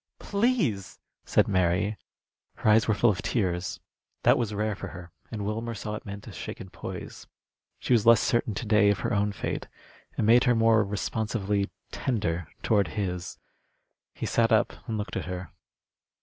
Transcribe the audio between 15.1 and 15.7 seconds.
at her.